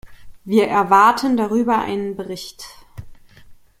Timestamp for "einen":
1.77-2.15